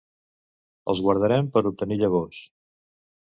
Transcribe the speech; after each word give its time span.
Els 0.93 1.01
guardarem 1.07 1.51
per 1.57 1.63
obtenir 1.71 1.99
llavors. 2.01 2.41